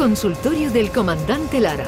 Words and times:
Consultorio 0.00 0.70
del 0.70 0.90
Comandante 0.90 1.60
Lara. 1.60 1.84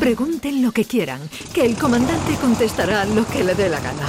Pregunten 0.00 0.64
lo 0.64 0.72
que 0.72 0.84
quieran, 0.84 1.20
que 1.54 1.64
el 1.64 1.76
comandante 1.76 2.34
contestará 2.40 3.04
lo 3.04 3.24
que 3.28 3.44
le 3.44 3.54
dé 3.54 3.68
la 3.68 3.78
gana. 3.78 4.04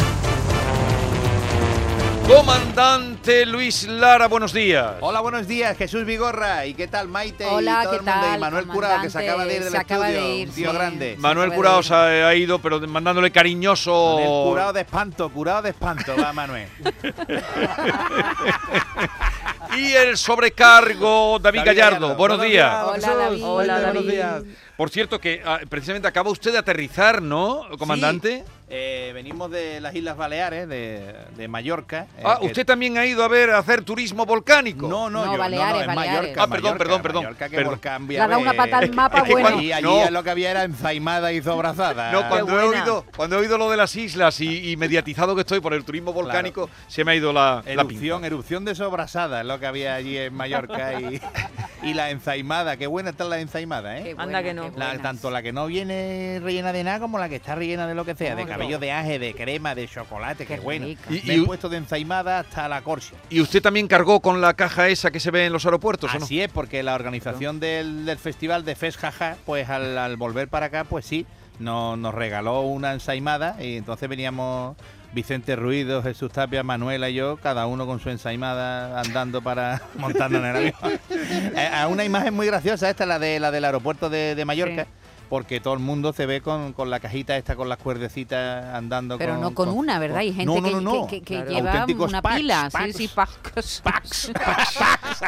Comandante 2.28 3.46
Luis 3.46 3.88
Lara, 3.88 4.28
buenos 4.28 4.54
días. 4.54 4.94
Hola, 5.02 5.20
buenos 5.20 5.47
días, 5.47 5.78
Jesús 5.78 6.04
Vigorra. 6.04 6.65
¿Y 6.65 6.73
qué 6.73 6.87
tal, 6.87 7.08
Maite? 7.08 7.46
Hola, 7.46 7.81
y 7.81 7.83
todo 7.83 7.91
¿qué 7.91 7.97
el 7.97 8.01
mundo? 8.05 8.22
tal, 8.22 8.37
Y 8.37 8.41
Manuel 8.41 8.65
Curao, 8.65 9.01
que 9.04 9.10
se 9.12 9.19
acaba 9.19 9.46
de 9.46 9.56
ir 9.56 9.63
del 9.65 9.72
Se 9.72 9.78
acaba 9.78 10.10
estudio. 10.10 10.28
de 10.28 10.35
ir, 10.37 10.47
un 10.49 10.56
tío 10.56 10.72
sí. 10.72 10.76
grande. 10.76 11.15
Manuel 11.19 11.49
de 11.51 11.83
se 11.83 11.94
ha, 11.94 12.28
ha 12.28 12.33
ido, 12.33 12.58
pero 12.58 12.79
mandándole 12.87 13.31
cariñoso. 13.31 14.15
Manuel 14.15 14.49
curado 14.49 14.74
de 14.74 14.81
espanto, 14.81 15.29
curado 15.29 15.62
de 15.62 15.69
espanto, 15.69 16.16
va 16.20 16.34
Manuel. 16.34 16.67
Y 19.77 19.94
el 19.94 20.17
sobrecargo, 20.17 21.39
David, 21.39 21.59
David 21.59 21.71
Gallardo. 21.71 21.99
Gallardo. 21.99 22.17
Buenos, 22.17 22.38
Buenos 22.38 22.52
días. 22.52 22.72
días. 22.72 23.05
Hola, 23.05 23.16
David. 23.16 23.44
Hola, 23.44 23.80
David. 23.81 24.12
días. 24.12 24.44
Por 24.77 24.90
cierto, 24.90 25.20
que 25.20 25.41
ah, 25.45 25.59
precisamente 25.70 26.08
acaba 26.08 26.30
usted 26.30 26.52
de 26.52 26.58
aterrizar, 26.58 27.22
¿no, 27.22 27.63
comandante? 27.77 28.44
Sí, 28.45 28.52
eh, 28.68 29.12
venimos 29.14 29.52
de 29.52 29.80
las 29.80 29.94
Islas 29.94 30.18
Baleares, 30.18 30.68
de, 30.68 31.14
de 31.38 31.48
Mallorca. 31.48 32.08
eh, 32.18 32.23
Ah, 32.26 32.40
usted 32.42 32.66
también 32.66 32.98
ha 32.98 33.06
ido 33.06 33.23
a 33.23 33.28
ver 33.28 33.52
a 33.52 33.60
hacer 33.60 33.84
turismo 33.84 34.26
volcánico. 34.26 34.88
No, 34.88 35.10
no, 35.10 35.23
No, 35.26 35.34
yo, 35.34 35.38
Baleares, 35.38 35.72
no, 35.82 35.86
no, 35.86 35.92
en 35.92 35.96
Baleares. 35.96 36.22
Mallorca. 36.22 36.44
Ah, 36.44 36.48
perdón, 36.48 36.78
perdón, 36.78 37.02
perdón, 37.02 37.23
Mallorca, 37.26 37.50
que 37.50 37.56
perdón. 37.58 37.72
volcán 37.73 38.08
Le 38.08 38.20
ha 38.20 38.28
dado 38.28 38.42
una 38.42 38.52
viaje. 38.54 38.70
pata 38.70 38.78
al 38.84 38.94
mapa, 38.94 39.18
es 39.20 39.23
que 39.26 39.32
bueno. 39.34 39.48
cuando- 39.50 39.64
Y 39.64 39.72
allí 39.72 39.84
No. 39.86 40.09
lo 40.12 40.23
que 40.23 40.30
había 40.32 40.52
era 40.52 40.64
enzaimada 40.64 41.32
y 41.32 41.42
sobrazada. 41.44 42.12
No, 42.12 42.28
cuando 42.28 42.59
he, 42.59 42.64
oído, 42.66 43.06
cuando 43.16 43.36
he 43.36 43.40
oído 43.40 43.58
lo 43.58 43.70
de 43.70 43.78
las 43.78 43.96
islas 43.96 44.42
y, 44.42 44.72
y 44.72 44.78
mediatizado 44.78 45.36
que 45.36 45.42
estoy 45.42 45.59
por 45.59 45.73
el 45.73 45.84
turismo 45.86 46.12
volcánico, 46.14 46.70
se 46.88 47.04
me 47.06 47.12
ha 47.12 47.16
ido 47.16 47.32
la, 47.34 47.62
la 47.66 47.72
Erupción, 47.72 48.26
erupción 48.26 48.66
de 48.66 48.73
sobrasada 48.76 49.42
es 49.42 49.45
lo 49.48 49.59
que 49.59 49.68
había 49.68 49.95
allí 49.95 50.18
en 50.18 50.34
Mallorca 50.34 51.00
y, 51.00 51.22
y 51.85 51.94
la 51.94 52.09
enzaimada. 52.09 52.77
Qué 52.77 52.88
buena 52.88 53.12
está 53.12 53.23
la 53.25 53.39
enzaimada, 53.39 53.98
¿eh? 53.99 54.03
Qué 54.03 54.16
Anda 54.17 54.41
que 54.44 54.53
no. 54.53 54.72
La- 54.75 54.97
tanto 55.00 55.30
la 55.31 55.41
que 55.41 55.53
no 55.53 55.67
viene 55.67 56.39
rellena 56.44 56.73
de 56.73 56.83
nada 56.83 57.00
como 57.00 57.19
la 57.19 57.30
que 57.30 57.36
está 57.36 57.55
rellena 57.55 57.88
de 57.88 57.95
lo 57.95 58.03
que 58.05 58.16
sea, 58.16 58.36
de 58.36 58.45
cabello 58.45 58.77
no. 58.77 58.80
de 58.80 58.92
aje, 58.92 59.19
de 59.19 59.33
crema, 59.33 59.75
de 59.75 59.88
chocolate, 59.88 60.45
qué, 60.45 60.55
Qué 60.55 60.61
bueno. 60.61 60.88
Y- 60.88 60.97
Me 61.25 61.36
y- 61.36 61.42
he 61.42 61.45
puesto 61.45 61.69
de 61.69 61.77
enzaimada 61.77 62.39
hasta 62.39 62.67
la 62.67 62.81
corsia. 62.81 63.17
¿Y 63.30 63.42
usted 63.42 63.61
también 63.61 63.88
cargó 63.88 64.19
con 64.19 64.42
la 64.42 64.53
caja 64.55 64.88
esa 64.89 65.11
que 65.11 65.19
se 65.19 65.31
ve 65.31 65.45
en 65.45 65.53
los 65.53 65.66
aeropuertos 65.66 66.14
o 66.14 66.19
no? 66.19 66.25
Así 66.25 66.42
es, 66.42 66.52
porque 66.52 66.81
la 66.83 66.95
organización 66.95 67.59
del, 67.59 68.05
del 68.05 68.17
festival 68.17 68.66
de 68.66 68.75
Fes 68.75 68.97
Jaja, 68.97 69.38
pues 69.45 69.70
al, 69.70 69.97
al 69.97 70.17
volver 70.17 70.47
para 70.47 70.67
acá, 70.67 70.83
pues 70.86 71.05
sí, 71.05 71.25
nos, 71.59 71.97
nos 71.97 72.14
regaló 72.14 72.61
una 72.61 72.94
ensaimada 72.94 73.55
y 73.64 73.77
entonces 73.77 74.09
veníamos 74.09 74.75
Vicente 75.14 75.56
Ruido, 75.56 76.03
Jesús 76.03 76.31
Tapia, 76.31 76.61
Manuela 76.64 77.09
y 77.09 77.14
yo, 77.16 77.38
cada 77.38 77.66
uno 77.67 77.86
con 77.86 78.00
su 78.00 78.09
ensaimada 78.09 79.00
andando 79.00 79.42
para 79.42 79.81
montando 79.98 80.39
en 80.39 80.45
el 80.45 80.56
avión. 80.56 80.73
Eh, 81.56 81.67
a 81.73 81.88
una 81.88 82.03
imagen 82.03 82.34
muy 82.34 82.48
graciosa 82.48 82.89
esta, 82.89 83.06
la 83.06 83.17
de 83.20 83.39
la 83.39 83.50
del 83.52 83.64
aeropuerto 83.66 84.09
de, 84.09 84.36
de 84.36 84.45
Mallorca. 84.45 84.83
Sí. 84.83 84.89
Porque 85.30 85.59
todo 85.59 85.73
el 85.73 85.80
mundo 85.80 86.14
se 86.14 86.26
ve 86.28 86.42
con, 86.42 86.73
con 86.73 86.89
la 86.92 87.00
cajita 87.00 87.36
esta, 87.36 87.56
con 87.56 87.67
las 87.70 87.78
cuerdecitas 87.80 88.66
andando. 88.76 89.17
Pero 89.17 89.38
no 89.38 89.53
con 89.56 89.70
una, 89.70 89.98
¿verdad? 89.98 90.17
Hay 90.20 90.33
gente 90.33 90.45
No, 90.45 90.58
no, 90.61 90.64
que, 90.67 90.72
no, 90.76 90.81
no. 90.81 91.08
que- 91.08 91.22
que- 91.22 91.44
que 91.44 91.44
Claro. 91.61 91.88
lleva 91.88 92.06
una 92.06 92.22
packs, 92.22 92.36
pila. 92.38 92.70
packs. 92.72 92.86
Sí, 92.95 93.08
sí, 93.08 93.08
packs. 93.16 93.81
packs, 93.81 94.31
packs. 94.36 95.22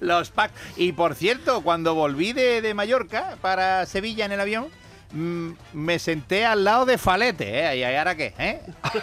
Los 0.00 0.30
packs. 0.30 0.54
Y 0.76 0.92
por 0.92 1.14
cierto, 1.14 1.62
cuando 1.62 1.94
volví 1.94 2.32
de, 2.32 2.60
de 2.62 2.74
Mallorca 2.74 3.36
para 3.40 3.84
Sevilla 3.86 4.24
en 4.26 4.32
el 4.32 4.40
avión, 4.40 4.66
me 5.12 5.98
senté 5.98 6.46
al 6.46 6.64
lado 6.64 6.86
de 6.86 6.96
Falete, 6.96 7.70
¿eh? 7.70 7.76
¿Y 7.76 7.84
ahora 7.84 8.14
qué? 8.14 8.32
¿eh? 8.38 8.60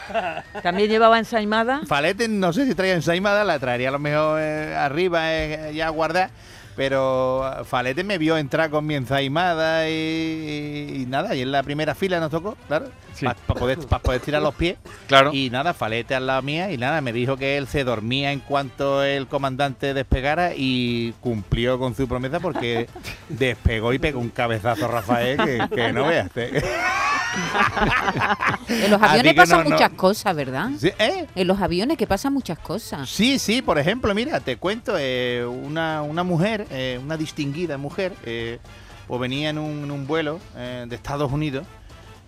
También 0.63 0.89
llevaba 0.89 1.19
ensaimada. 1.19 1.81
Falete, 1.87 2.27
no 2.27 2.51
sé 2.51 2.65
si 2.65 2.73
traía 2.73 2.93
ensaimada, 2.93 3.43
la 3.43 3.59
traería 3.59 3.89
a 3.89 3.91
lo 3.91 3.99
mejor 3.99 4.39
eh, 4.41 4.75
arriba 4.75 5.33
eh, 5.33 5.73
ya 5.73 5.89
guardar. 5.89 6.31
Pero 6.79 7.43
Falete 7.65 8.05
me 8.05 8.17
vio 8.17 8.37
entrar 8.37 8.69
con 8.69 8.85
mi 8.85 8.95
ensaimada 8.95 9.89
y, 9.89 11.01
y 11.01 11.05
nada, 11.09 11.35
y 11.35 11.41
en 11.41 11.51
la 11.51 11.61
primera 11.61 11.93
fila 11.93 12.21
nos 12.21 12.31
tocó, 12.31 12.55
claro, 12.69 12.85
Sí. 13.13 13.25
para 13.25 13.35
poder, 13.59 13.79
pa 13.79 13.99
poder 13.99 14.21
tirar 14.21 14.41
los 14.41 14.55
pies. 14.55 14.77
Claro. 15.09 15.31
Y 15.33 15.49
nada, 15.49 15.73
Falete 15.73 16.15
al 16.15 16.25
lado 16.27 16.41
mía 16.41 16.71
y 16.71 16.77
nada, 16.77 17.01
me 17.01 17.11
dijo 17.11 17.35
que 17.35 17.57
él 17.57 17.67
se 17.67 17.83
dormía 17.83 18.31
en 18.31 18.39
cuanto 18.39 19.03
el 19.03 19.27
comandante 19.27 19.93
despegara 19.93 20.53
y 20.55 21.13
cumplió 21.19 21.77
con 21.79 21.95
su 21.95 22.07
promesa 22.07 22.39
porque 22.39 22.87
despegó 23.27 23.91
y 23.91 23.99
pegó 23.99 24.21
un 24.21 24.29
cabezazo 24.29 24.85
a 24.85 24.87
Rafael 24.87 25.35
que, 25.37 25.67
que 25.75 25.91
no 25.91 26.05
veas. 26.07 26.29
En 28.69 28.91
los 28.91 29.01
aviones 29.01 29.33
pasan 29.33 29.63
no, 29.63 29.69
muchas 29.71 29.89
cosas, 29.91 30.35
¿verdad? 30.35 30.69
Sí, 30.77 30.91
¿eh? 30.99 31.25
En 31.35 31.47
los 31.47 31.59
aviones 31.59 31.97
que 31.97 32.05
pasan 32.05 32.33
muchas 32.33 32.59
cosas. 32.59 33.09
Sí, 33.09 33.39
sí, 33.39 33.61
por 33.61 33.79
ejemplo, 33.79 34.13
mira, 34.13 34.39
te 34.39 34.57
cuento, 34.57 34.93
eh, 34.97 35.45
una, 35.45 36.01
una 36.03 36.23
mujer, 36.23 36.67
eh, 36.69 36.99
una 37.03 37.17
distinguida 37.17 37.77
mujer, 37.77 38.13
pues 39.07 39.19
venía 39.19 39.49
en 39.49 39.57
un, 39.57 39.83
en 39.85 39.91
un 39.91 40.05
vuelo 40.05 40.39
de 40.55 40.95
Estados 40.95 41.31
Unidos 41.31 41.65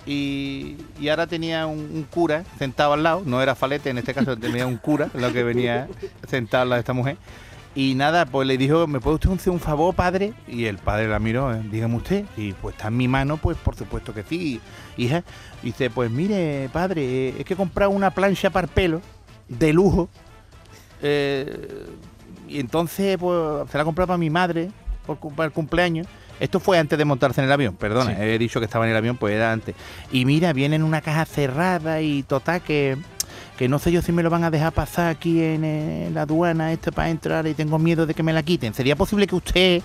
y, 0.06 0.78
y 1.00 1.10
ahora 1.10 1.28
tenía 1.28 1.68
un, 1.68 1.80
un 1.80 2.04
cura 2.04 2.44
sentado 2.58 2.94
al 2.94 3.04
lado, 3.04 3.22
no 3.26 3.42
era 3.42 3.56
falete, 3.56 3.90
en 3.90 3.98
este 4.00 4.14
caso 4.14 4.38
tenía 4.40 4.66
un 4.66 4.78
cura, 4.78 5.10
lo 5.14 5.32
que 5.32 5.44
venía 5.44 5.88
sentado 6.28 6.64
al 6.64 6.70
lado 6.70 6.78
de 6.78 6.82
esta 6.82 6.94
mujer. 6.94 7.18
Y 7.74 7.96
nada, 7.96 8.26
pues 8.26 8.48
le 8.48 8.58
dijo, 8.58 8.86
¿me 8.86 9.00
puede 9.00 9.16
usted 9.16 9.32
hacer 9.32 9.54
un 9.54 9.60
favor, 9.60 9.96
padre? 9.96 10.34
Y 10.48 10.66
el 10.66 10.78
padre 10.78 11.08
la 11.08 11.20
miró, 11.20 11.54
eh, 11.54 11.62
dígame 11.72 11.96
usted. 11.96 12.26
Y 12.36 12.52
pues 12.54 12.76
está 12.76 12.90
en 12.90 12.98
mi 12.98 13.08
mano, 13.08 13.38
pues 13.38 13.58
por 13.58 13.76
supuesto 13.76 14.14
que 14.14 14.24
sí, 14.24 14.60
hija. 14.98 15.24
Y 15.64 15.68
dice, 15.68 15.90
pues 15.90 16.12
mire, 16.12 16.70
padre, 16.74 17.02
eh, 17.30 17.36
es 17.40 17.46
que 17.46 17.54
he 17.54 17.58
comprado 17.58 17.92
una 17.92 18.12
plancha 18.12 18.50
para 18.50 18.66
el 18.68 18.74
pelo 18.74 19.02
de 19.48 19.72
lujo 19.74 20.10
eh, 21.02 21.86
y 22.48 22.60
entonces, 22.60 23.18
pues, 23.18 23.70
se 23.72 23.78
la 23.78 23.84
comprado 23.86 24.08
para 24.08 24.18
mi 24.18 24.30
madre 24.30 24.70
por, 25.06 25.18
para 25.34 25.48
el 25.48 25.52
cumpleaños. 25.54 26.08
Esto 26.40 26.60
fue 26.60 26.78
antes 26.80 26.98
de 26.98 27.06
montarse 27.06 27.40
en 27.40 27.46
el 27.46 27.52
avión, 27.52 27.76
perdona, 27.76 28.16
Sí. 28.16 28.22
he 28.22 28.38
dicho 28.40 28.60
que 28.60 28.66
estaba 28.66 28.86
en 28.86 28.92
el 28.92 28.98
avión, 28.98 29.16
pues 29.16 29.34
era 29.36 29.52
antes. 29.52 29.76
Y 30.12 30.26
mira, 30.26 30.54
viene 30.54 30.76
en 30.76 30.84
una 30.84 31.00
caja 31.02 31.26
cerrada 31.26 32.02
y 32.02 32.24
total 32.24 32.62
que, 32.62 32.98
que 33.58 33.68
no 33.68 33.80
sé 33.80 33.92
yo 33.92 34.02
si 34.02 34.12
me 34.12 34.24
lo 34.24 34.30
van 34.30 34.44
a 34.44 34.52
dejar 34.52 34.74
pasar 34.74 35.08
aquí 35.08 35.42
en, 35.42 35.64
eh, 35.64 36.10
la 36.14 36.24
aduana 36.24 36.72
este 36.72 36.92
para 36.92 37.10
entrar 37.10 37.46
y 37.48 37.54
tengo 37.54 37.78
miedo 37.80 38.06
de 38.06 38.14
que 38.14 38.24
me 38.24 38.34
la 38.34 38.44
quiten. 38.44 38.74
¿Sería 38.74 38.96
posible 38.96 39.28
que 39.28 39.36
usted 39.36 39.82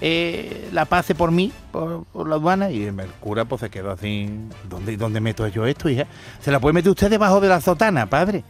eh, 0.00 0.68
la 0.72 0.84
pase 0.84 1.14
por 1.14 1.30
mí, 1.30 1.52
por, 1.70 2.04
por 2.04 2.28
la 2.28 2.36
aduana? 2.36 2.70
Y 2.70 2.84
el 2.84 2.96
cura 3.20 3.44
pues 3.44 3.60
se 3.60 3.70
quedó 3.70 3.92
así, 3.92 4.28
¿dónde, 4.68 4.96
¿dónde 4.96 5.20
meto 5.20 5.46
yo 5.48 5.66
esto, 5.66 5.88
hija? 5.88 6.06
¿Se 6.40 6.50
la 6.50 6.60
puede 6.60 6.72
meter 6.72 6.90
usted 6.90 7.10
debajo 7.10 7.40
de 7.40 7.48
la 7.48 7.60
sotana, 7.60 8.06
padre? 8.06 8.44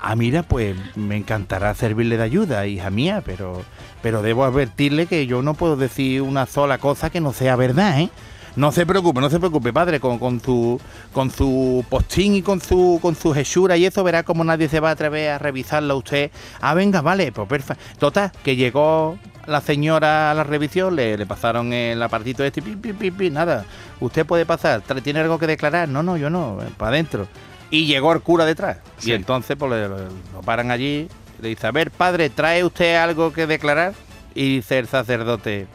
Ah, 0.00 0.14
mira, 0.14 0.44
pues 0.44 0.76
me 0.96 1.16
encantará 1.16 1.74
servirle 1.74 2.16
de 2.16 2.22
ayuda, 2.22 2.66
hija 2.66 2.88
mía, 2.88 3.22
pero, 3.26 3.64
pero 4.00 4.22
debo 4.22 4.44
advertirle 4.44 5.06
que 5.06 5.26
yo 5.26 5.42
no 5.42 5.54
puedo 5.54 5.76
decir 5.76 6.22
una 6.22 6.46
sola 6.46 6.78
cosa 6.78 7.10
que 7.10 7.20
no 7.20 7.32
sea 7.32 7.56
verdad, 7.56 8.00
¿eh? 8.00 8.10
No 8.58 8.72
se 8.72 8.84
preocupe, 8.84 9.20
no 9.20 9.30
se 9.30 9.38
preocupe, 9.38 9.72
padre, 9.72 10.00
con, 10.00 10.18
con 10.18 10.40
su 10.40 10.80
con 11.12 11.30
su 11.30 11.84
postín 11.88 12.34
y 12.34 12.42
con 12.42 12.60
su 12.60 12.98
con 13.00 13.14
su 13.14 13.32
hechura 13.32 13.76
y 13.76 13.86
eso 13.86 14.02
verá 14.02 14.24
como 14.24 14.42
nadie 14.42 14.68
se 14.68 14.80
va 14.80 14.88
a 14.88 14.92
atrever 14.92 15.30
a 15.30 15.38
revisarlo 15.38 15.94
a 15.94 15.96
usted. 15.96 16.32
Ah, 16.60 16.74
venga, 16.74 17.00
vale, 17.00 17.30
pues 17.30 17.46
perfecto. 17.46 17.80
Total, 18.00 18.32
que 18.42 18.56
llegó 18.56 19.16
la 19.46 19.60
señora 19.60 20.32
a 20.32 20.34
la 20.34 20.42
revisión, 20.42 20.96
le, 20.96 21.16
le 21.16 21.24
pasaron 21.24 21.72
el 21.72 22.02
apartito 22.02 22.42
este, 22.42 22.60
pi, 22.60 22.74
pi, 22.74 22.92
pi, 22.94 23.12
pi, 23.12 23.30
nada. 23.30 23.64
Usted 24.00 24.26
puede 24.26 24.44
pasar, 24.44 24.82
¿tiene 25.04 25.20
algo 25.20 25.38
que 25.38 25.46
declarar? 25.46 25.88
No, 25.88 26.02
no, 26.02 26.16
yo 26.16 26.28
no, 26.28 26.58
para 26.76 26.90
adentro. 26.90 27.28
Y 27.70 27.86
llegó 27.86 28.12
el 28.12 28.22
cura 28.22 28.44
detrás. 28.44 28.78
Sí. 28.96 29.10
Y 29.10 29.12
entonces 29.14 29.56
pues 29.56 29.70
le- 29.70 29.88
lo 29.88 30.42
paran 30.44 30.72
allí, 30.72 31.06
le 31.40 31.50
dice, 31.50 31.68
a 31.68 31.70
ver, 31.70 31.92
padre, 31.92 32.28
¿trae 32.28 32.64
usted 32.64 32.96
algo 32.96 33.32
que 33.32 33.46
declarar? 33.46 33.92
Y 34.34 34.56
dice 34.56 34.80
el 34.80 34.88
sacerdote, 34.88 35.68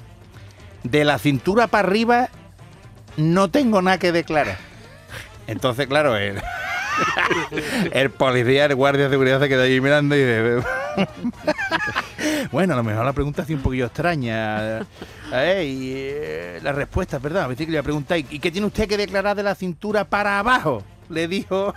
de 0.83 1.05
la 1.05 1.17
cintura 1.17 1.67
para 1.67 1.87
arriba 1.87 2.29
no 3.17 3.49
tengo 3.49 3.81
nada 3.81 3.97
que 3.97 4.11
declarar. 4.11 4.57
Entonces, 5.47 5.87
claro, 5.87 6.15
el, 7.91 8.11
policía, 8.11 8.65
el 8.65 8.75
guardia 8.75 9.05
de 9.05 9.09
seguridad 9.09 9.39
se 9.39 9.49
queda 9.49 9.63
allí 9.63 9.81
mirando 9.81 10.15
y 10.15 10.19
dice... 10.19 10.63
bueno, 12.51 12.73
a 12.73 12.77
lo 12.77 12.83
mejor 12.83 13.05
la 13.05 13.13
pregunta 13.13 13.41
es 13.41 13.49
un 13.49 13.61
poquillo 13.61 13.85
extraña. 13.85 14.81
Eh, 15.31 15.65
y 15.65 15.93
eh, 15.95 16.59
la 16.61 16.71
respuesta, 16.71 17.19
¿verdad? 17.19 17.43
A 17.43 17.47
veces 17.47 17.65
que 17.65 17.71
le 17.71 17.83
preguntáis, 17.83 18.25
¿y 18.29 18.39
qué 18.39 18.51
tiene 18.51 18.67
usted 18.67 18.87
que 18.87 18.97
declarar 18.97 19.35
de 19.35 19.43
la 19.43 19.55
cintura 19.55 20.05
para 20.05 20.39
abajo? 20.39 20.83
Le 21.09 21.27
dijo 21.27 21.73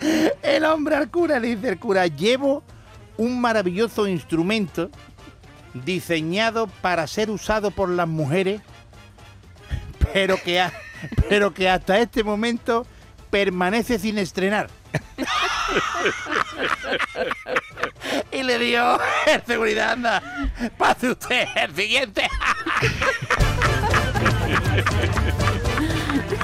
el 0.42 0.64
hombre 0.64 0.96
al 0.96 1.10
cura, 1.10 1.38
le 1.38 1.56
dice 1.56 1.70
el 1.70 1.78
cura, 1.78 2.06
llevo 2.06 2.62
un 3.16 3.40
maravilloso 3.40 4.06
instrumento 4.06 4.90
diseñado 5.74 6.66
para 6.66 7.06
ser 7.06 7.30
usado 7.30 7.70
por 7.70 7.88
las 7.88 8.08
mujeres, 8.08 8.60
pero 10.12 10.36
que, 10.42 10.60
ha- 10.60 10.72
pero 11.28 11.52
que 11.54 11.68
hasta 11.68 11.98
este 11.98 12.22
momento 12.24 12.86
permanece 13.30 13.98
sin 13.98 14.18
estrenar. 14.18 14.68
y 18.30 18.42
le 18.42 18.58
dio 18.58 19.00
el 19.26 19.42
seguridad, 19.46 19.92
anda, 19.92 20.22
pase 20.76 21.10
usted 21.10 21.46
el 21.56 21.74
siguiente. 21.74 22.28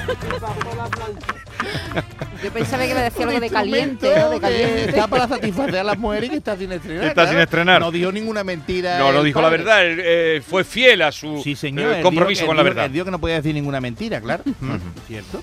Yo 2.43 2.51
pensaba 2.51 2.83
que 2.83 2.91
iba 2.91 2.99
a 3.01 3.03
decir 3.03 3.27
algo 3.27 3.39
de 3.39 3.49
caliente, 3.49 4.13
¿no? 4.17 4.29
De 4.29 4.39
caliente. 4.39 4.85
Está 4.89 5.07
para 5.07 5.27
satisfacer 5.27 5.77
a 5.79 5.83
las 5.83 5.97
mujeres 5.97 6.27
y 6.27 6.29
que 6.31 6.37
está 6.37 6.55
sin 6.55 6.71
estrenar. 6.71 7.03
Está 7.05 7.27
sin 7.27 7.37
estrenar. 7.37 7.81
No 7.81 7.91
dijo 7.91 8.11
ninguna 8.11 8.43
mentira. 8.45 8.97
No, 8.97 9.11
no 9.11 9.23
dijo 9.23 9.41
la 9.41 9.47
padre. 9.49 9.57
verdad, 9.63 9.85
él, 9.85 9.99
eh, 10.01 10.41
fue 10.47 10.63
fiel 10.63 11.01
a 11.01 11.11
su 11.11 11.41
Sí, 11.43 11.55
señor. 11.55 11.91
eh, 11.91 11.97
él 11.97 12.03
compromiso 12.03 12.41
dijo- 12.41 12.47
con 12.47 12.55
él 12.55 12.57
la 12.57 12.63
verdad. 12.63 12.85
Él 12.85 12.93
dijo 12.93 13.05
que 13.05 13.11
no 13.11 13.19
podía 13.19 13.35
decir 13.35 13.53
ninguna 13.53 13.81
mentira, 13.81 14.21
claro. 14.21 14.43
Mm, 14.45 14.77
¿Cierto? 15.07 15.41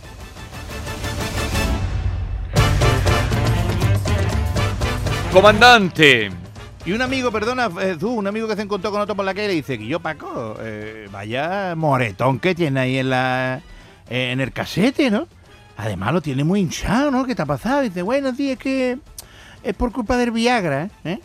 Comandante, 5.33 6.31
Y 6.87 6.93
un 6.93 7.03
amigo, 7.03 7.33
perdona, 7.33 7.69
eh, 7.83 7.97
tú, 7.99 8.13
un 8.13 8.29
amigo 8.29 8.47
que 8.47 8.55
se 8.55 8.63
encontró 8.63 8.93
con 8.93 9.01
otro 9.01 9.17
por 9.17 9.25
la 9.25 9.35
calle 9.35 9.49
le 9.49 9.55
dice 9.55 9.77
que 9.77 9.89
yo, 9.89 9.99
Paco, 9.99 10.57
eh, 10.61 11.09
vaya 11.11 11.75
moretón 11.77 12.39
que 12.39 12.55
tiene 12.55 12.79
ahí 12.79 12.99
en 12.99 13.11
la 13.11 13.61
eh, 14.09 14.33
en 14.33 14.41
el 14.41 14.53
casete, 14.53 15.11
¿no? 15.11 15.27
Además 15.77 16.13
lo 16.13 16.21
tiene 16.23 16.43
muy 16.45 16.61
hinchado, 16.61 17.11
¿no? 17.11 17.25
¿Qué 17.27 17.35
te 17.35 17.43
ha 17.43 17.47
pasado? 17.47 17.83
dice, 17.83 18.03
bueno, 18.03 18.35
sí, 18.35 18.51
es 18.53 18.59
que 18.59 18.99
es 19.63 19.75
por 19.75 19.93
culpa 19.93 20.17
del 20.17 20.31
Viagra, 20.31 20.89
¿eh? 21.05 21.19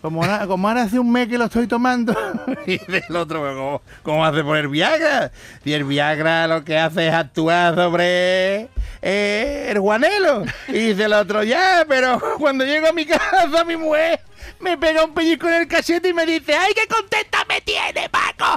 Como 0.00 0.22
ahora, 0.22 0.46
como 0.46 0.68
hace 0.68 0.98
un 1.00 1.10
mes 1.10 1.26
que 1.26 1.36
lo 1.36 1.46
estoy 1.46 1.66
tomando. 1.66 2.14
y 2.66 2.72
dice 2.78 3.02
el 3.08 3.16
otro, 3.16 3.40
"¿Pero 3.42 3.54
¿cómo, 3.56 3.82
¿cómo 4.02 4.24
hace 4.24 4.44
por 4.44 4.56
el 4.56 4.68
Viagra? 4.68 5.32
Y 5.64 5.72
el 5.72 5.84
Viagra 5.84 6.46
lo 6.46 6.64
que 6.64 6.78
hace 6.78 7.08
es 7.08 7.14
actuar 7.14 7.74
sobre 7.74 8.68
eh, 9.02 9.66
el 9.70 9.80
guanelo. 9.80 10.44
Y 10.68 10.72
dice 10.72 11.04
el 11.04 11.12
otro, 11.12 11.42
ya, 11.42 11.84
pero 11.88 12.20
cuando 12.38 12.64
llego 12.64 12.88
a 12.88 12.92
mi 12.92 13.04
casa, 13.04 13.64
mi 13.66 13.76
mujer 13.76 14.20
me 14.60 14.78
pega 14.78 15.04
un 15.04 15.12
pellizco 15.12 15.48
en 15.48 15.54
el 15.54 15.68
cachete 15.68 16.08
y 16.10 16.14
me 16.14 16.24
dice, 16.24 16.54
¡ay, 16.54 16.72
qué 16.74 16.86
contenta 16.86 17.44
me 17.48 17.60
tiene, 17.62 18.08
Paco! 18.08 18.56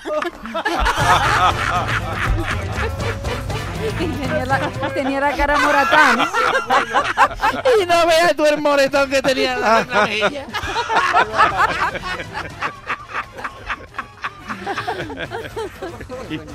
Tenía 3.97 4.45
la, 4.45 4.59
tenía 4.93 5.19
la 5.21 5.35
cara 5.35 5.57
moratá, 5.57 6.15
¿no? 6.15 6.23
y 7.81 7.85
no 7.85 8.07
veas 8.07 8.35
tú 8.35 8.45
el 8.45 8.61
moretón 8.61 9.09
que 9.09 9.21
tenía 9.21 9.53
en 9.53 9.61
la, 9.61 9.81
en 9.81 9.89
la 9.89 10.01
mejilla. 10.05 10.45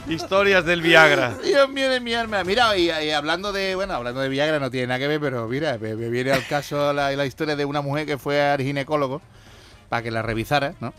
historias 0.09 0.65
del 0.65 0.83
Viagra. 0.83 1.35
Dios 1.43 1.69
mío 1.69 1.91
de 1.91 2.01
mi 2.01 2.15
alma. 2.15 2.45
Mira, 2.45 2.77
y, 2.77 2.91
y 2.91 3.11
hablando 3.11 3.53
de, 3.53 3.75
bueno, 3.75 3.95
hablando 3.95 4.21
de 4.21 4.29
Viagra 4.29 4.59
no 4.59 4.71
tiene 4.71 4.89
nada 4.89 5.01
que 5.01 5.09
ver, 5.09 5.21
pero 5.21 5.49
mira, 5.49 5.79
me, 5.79 5.95
me 5.95 6.09
viene 6.09 6.33
al 6.33 6.47
caso 6.47 6.93
la, 6.93 7.11
la 7.13 7.27
historia 7.27 7.57
de 7.57 7.65
una 7.65 7.81
mujer 7.81 8.07
que 8.07 8.19
fue 8.19 8.41
al 8.43 8.61
ginecólogo 8.61 9.21
para 9.89 10.03
que 10.03 10.11
la 10.11 10.23
revisara, 10.23 10.75
¿no? 10.81 10.93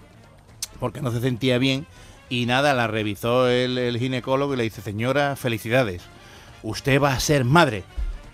Porque 0.80 1.02
no 1.02 1.12
se 1.12 1.22
sentía 1.22 1.58
bien. 1.58 1.86
Y 2.28 2.48
nada, 2.48 2.74
la 2.74 2.88
revisó 2.88 3.48
el, 3.48 3.78
el 3.78 4.00
ginecólogo 4.00 4.54
y 4.56 4.58
le 4.58 4.64
dice, 4.64 4.82
señora, 4.82 5.36
felicidades. 5.36 6.02
Usted 6.66 7.00
va 7.00 7.14
a 7.14 7.20
ser 7.20 7.46
madre. 7.46 7.84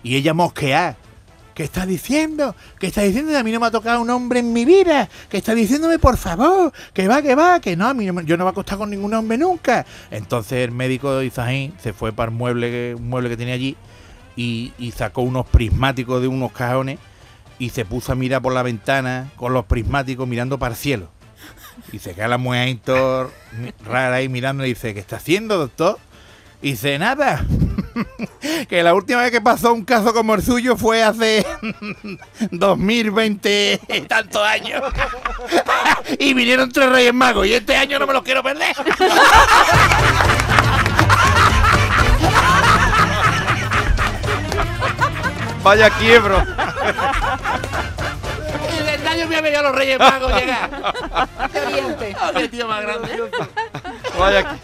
Y 0.02 0.16
ella 0.16 0.32
mosquea. 0.32 0.96
¿Qué 1.54 1.64
está 1.64 1.84
diciendo? 1.84 2.56
¿Qué 2.78 2.86
está 2.86 3.02
diciendo? 3.02 3.36
A 3.36 3.42
mí 3.42 3.52
no 3.52 3.60
me 3.60 3.66
ha 3.66 3.70
tocado 3.70 4.00
un 4.00 4.08
hombre 4.08 4.40
en 4.40 4.54
mi 4.54 4.64
vida. 4.64 5.06
¿Qué 5.28 5.36
está 5.36 5.54
diciéndome, 5.54 5.98
por 5.98 6.16
favor? 6.16 6.72
Que 6.94 7.06
va, 7.06 7.20
que 7.20 7.34
va, 7.34 7.60
que 7.60 7.76
no, 7.76 7.88
a 7.88 7.92
mí 7.92 8.06
no 8.06 8.22
yo 8.22 8.38
no 8.38 8.44
me 8.44 8.48
he 8.48 8.52
acostado 8.52 8.78
con 8.78 8.90
ningún 8.90 9.12
hombre 9.12 9.36
nunca. 9.36 9.84
Entonces 10.10 10.64
el 10.64 10.70
médico 10.70 11.14
de 11.14 11.26
Izajín 11.26 11.74
se 11.78 11.92
fue 11.92 12.14
para 12.14 12.30
el 12.30 12.36
mueble, 12.38 12.94
un 12.94 13.06
mueble 13.06 13.28
que 13.28 13.36
tenía 13.36 13.52
allí 13.52 13.76
y, 14.34 14.72
y 14.78 14.92
sacó 14.92 15.20
unos 15.20 15.46
prismáticos 15.46 16.22
de 16.22 16.28
unos 16.28 16.52
cajones 16.52 16.98
y 17.58 17.68
se 17.68 17.84
puso 17.84 18.12
a 18.12 18.14
mirar 18.14 18.40
por 18.40 18.54
la 18.54 18.62
ventana 18.62 19.30
con 19.36 19.52
los 19.52 19.66
prismáticos 19.66 20.26
mirando 20.26 20.58
para 20.58 20.72
el 20.72 20.80
cielo. 20.80 21.10
Y 21.92 21.98
se 21.98 22.14
queda 22.14 22.28
la 22.28 22.38
mujer 22.38 22.78
rara 23.84 24.16
ahí 24.16 24.30
mirando 24.30 24.64
y 24.64 24.70
dice, 24.70 24.94
¿qué 24.94 25.00
está 25.00 25.16
haciendo, 25.16 25.58
doctor? 25.58 25.98
Y 26.62 26.70
dice, 26.70 26.98
nada. 26.98 27.44
que 28.68 28.82
la 28.82 28.94
última 28.94 29.22
vez 29.22 29.30
que 29.30 29.40
pasó 29.40 29.72
un 29.72 29.84
caso 29.84 30.12
como 30.12 30.34
el 30.34 30.42
suyo 30.42 30.76
fue 30.76 31.02
hace 31.02 31.44
2020 32.50 33.80
y 33.88 34.00
tantos 34.08 34.42
años. 34.42 34.82
y 36.18 36.34
vinieron 36.34 36.70
tres 36.70 36.88
reyes 36.90 37.14
magos 37.14 37.46
y 37.46 37.54
este 37.54 37.76
año 37.76 37.98
no 37.98 38.06
me 38.06 38.12
los 38.12 38.22
quiero 38.22 38.42
perder. 38.42 38.74
Vaya 45.62 45.90
quiebro. 45.90 46.42
y 48.72 48.82
del 48.84 49.06
año 49.06 49.28
me 49.28 49.36
había 49.36 49.62
los 49.62 49.74
reyes 49.74 49.98
magos 49.98 50.32
llegar. 50.34 50.94
Oriente. 51.66 52.16
Oh, 52.20 52.32
qué 52.36 52.48
tío 52.48 52.66
más 52.66 52.82
grande. 52.82 53.22
Vaya 54.18 54.58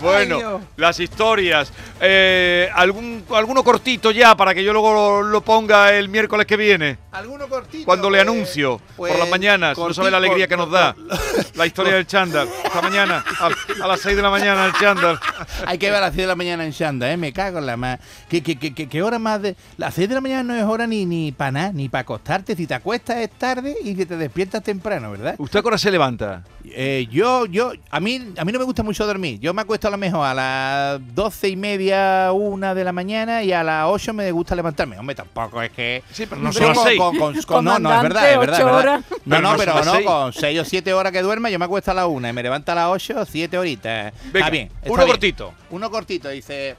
Bueno, 0.00 0.58
Ay, 0.60 0.66
las 0.76 0.98
historias. 1.00 1.72
Eh, 2.00 2.68
algún, 2.74 3.24
alguno 3.34 3.62
cortito 3.62 4.10
ya 4.10 4.34
para 4.36 4.54
que 4.54 4.64
yo 4.64 4.72
luego 4.72 4.92
lo, 4.92 5.22
lo 5.22 5.40
ponga 5.42 5.92
el 5.92 6.08
miércoles 6.08 6.46
que 6.46 6.56
viene. 6.56 6.98
¿Alguno 7.12 7.48
cortito? 7.48 7.84
Cuando 7.84 8.08
le 8.10 8.18
Pues- 8.18 8.28
anuncio 8.28 8.80
pues, 8.96 9.12
por 9.12 9.20
las 9.20 9.28
mañanas. 9.28 9.76
No 9.76 9.92
sabe 9.92 10.10
la 10.10 10.16
cortito, 10.18 10.32
alegría 10.32 10.48
que 10.48 10.56
nos 10.56 10.70
da. 10.70 10.94
La 11.54 11.66
historia 11.66 11.94
del 11.94 12.06
chándal. 12.06 12.48
Esta 12.64 12.80
mañana, 12.80 13.24
a, 13.40 13.84
a 13.84 13.86
las 13.88 14.00
6 14.00 14.16
de 14.16 14.22
la 14.22 14.30
mañana, 14.30 14.64
el 14.66 14.72
chándal. 14.74 15.18
Hay 15.66 15.78
que 15.78 15.86
ver 15.86 15.96
a 15.96 16.00
las 16.00 16.10
6 16.14 16.22
de 16.22 16.26
la 16.26 16.36
mañana 16.36 16.64
en 16.64 16.70
Shanda, 16.72 17.10
¿eh? 17.12 17.16
Me 17.16 17.32
cago 17.32 17.58
en 17.58 17.66
la 17.66 17.76
más. 17.76 17.98
¿Qué, 18.28 18.42
qué, 18.42 18.56
qué, 18.56 18.74
qué- 18.74 18.88
qué 18.88 19.02
hora 19.02 19.18
más 19.18 19.42
de.? 19.42 19.56
Las 19.76 19.94
6 19.94 20.08
de 20.08 20.14
la 20.14 20.20
mañana 20.20 20.42
no 20.42 20.54
es 20.54 20.64
hora 20.64 20.86
ni, 20.86 21.06
ni 21.06 21.32
para 21.32 21.50
nada, 21.52 21.72
ni 21.72 21.88
para 21.88 22.02
acostarte. 22.02 22.54
Si 22.56 22.66
te 22.66 22.74
acuestas 22.74 23.18
es 23.18 23.30
tarde 23.30 23.76
y 23.82 23.94
que 23.94 24.06
te 24.06 24.16
despiertas 24.16 24.62
temprano, 24.62 25.10
¿verdad? 25.12 25.34
¿Usted 25.38 25.58
a 25.58 25.62
qué 25.62 25.68
hora 25.68 25.78
se 25.78 25.90
levanta? 25.90 26.42
Eh, 26.64 27.06
yo, 27.10 27.46
yo, 27.46 27.72
a 27.90 28.00
mí, 28.00 28.32
a 28.36 28.44
mí 28.44 28.52
no 28.52 28.58
me 28.58 28.64
gusta 28.64 28.82
mucho 28.82 29.06
dormir. 29.06 29.40
Yo 29.40 29.52
me 29.54 29.62
acuesto 29.62 29.88
a 29.88 29.90
lo 29.90 29.96
mejor 29.98 30.26
a 30.26 30.34
las 30.34 31.00
doce 31.14 31.48
y 31.48 31.56
media, 31.56 32.30
una 32.32 32.74
de 32.74 32.84
la 32.84 32.92
mañana 32.92 33.42
y 33.42 33.52
a 33.52 33.62
las 33.64 33.86
8 33.88 34.12
me 34.12 34.30
gusta 34.32 34.54
levantarme. 34.54 34.98
Hombre, 34.98 35.14
tampoco 35.16 35.60
es 35.62 35.70
que. 35.70 36.02
Sí, 36.12 36.26
pero 36.26 36.40
no 36.40 36.52
son 36.52 36.68
las 36.68 36.76
con- 36.78 36.86
6. 36.86 36.98
con- 36.98 37.16
con- 37.18 37.42
con- 37.42 37.64
no, 37.64 37.78
no, 37.78 37.94
es 37.94 38.02
verdad, 38.02 38.32
es 38.32 38.38
verdad. 38.38 38.58
es 38.60 38.64
verdad. 38.64 38.80
horas. 38.80 39.04
No, 39.24 39.40
no, 39.40 39.56
pero 39.56 39.74
las 39.74 39.86
no, 39.86 40.02
con 40.04 40.32
6 40.32 40.60
o 40.60 40.64
7 40.64 40.92
horas 40.92 41.12
que 41.12 41.22
duerma, 41.22 41.50
yo 41.50 41.58
me 41.58 41.64
acuesto 41.64 41.90
a 41.90 41.94
la 41.94 42.06
1 42.06 42.28
y 42.28 42.32
me 42.32 42.42
levanto 42.42 42.72
a 42.72 42.74
las 42.74 42.88
8, 42.88 43.24
7 43.24 43.58
horitas. 43.58 44.12
Venga, 44.24 44.38
está 44.38 44.50
bien. 44.50 44.66
está 44.82 44.92
uno 44.92 45.04
bien. 45.04 45.08
Cortito. 45.32 45.54
Uno 45.70 45.90
cortito, 45.90 46.28
dice. 46.28 46.76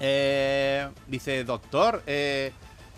eh, 0.00 0.88
dice, 1.06 1.44
doctor, 1.44 2.02
eh, 2.06 2.52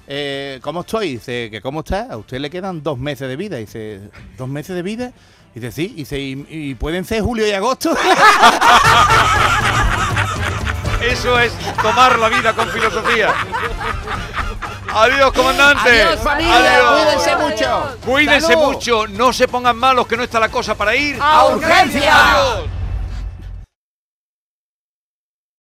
eh, 0.07 0.59
¿cómo 0.63 0.81
estoy? 0.81 1.13
Dice, 1.15 1.49
que 1.51 1.61
¿cómo 1.61 1.81
está? 1.81 2.09
A 2.11 2.17
usted 2.17 2.39
le 2.39 2.51
quedan 2.51 2.83
dos 2.83 2.99
meses 2.99 3.29
de 3.29 3.37
vida. 3.37 3.57
Dice, 3.59 4.01
¿dos 4.37 4.49
meses 4.49 4.75
de 4.77 4.83
vida? 4.83 5.13
Dice, 5.55 5.71
sí. 5.73 5.89
Dice, 5.97 6.19
¿y, 6.19 6.47
y 6.49 6.75
pueden 6.75 7.05
ser 7.05 7.23
julio 7.23 7.47
y 7.47 7.53
agosto? 7.53 7.97
Eso 11.03 11.39
es 11.39 11.53
tomar 11.83 12.19
la 12.19 12.29
vida 12.29 12.53
con 12.55 12.69
filosofía. 12.71 13.33
Adiós, 14.93 15.33
comandante. 15.33 16.03
Adiós, 16.03 16.21
familia. 16.23 16.57
Adiós. 16.57 16.95
Cuídense 17.05 17.37
mucho. 17.37 17.97
Cuídense 18.05 18.47
Salud. 18.55 18.73
mucho. 18.73 19.07
No 19.09 19.33
se 19.33 19.47
pongan 19.47 19.77
malos, 19.77 20.07
que 20.07 20.17
no 20.17 20.23
está 20.25 20.41
la 20.41 20.49
cosa 20.49 20.75
para 20.75 20.97
ir. 20.97 21.19
¡A 21.21 21.45
urgencia! 21.47 22.33
Adiós. 22.33 22.69